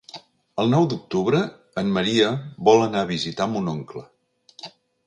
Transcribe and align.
El 0.63 0.71
nou 0.73 0.87
d'octubre 0.93 1.43
en 1.83 1.93
Maria 1.99 2.33
vol 2.71 2.85
anar 2.87 3.07
a 3.07 3.13
visitar 3.13 3.53
mon 3.55 3.73
oncle. 3.79 4.05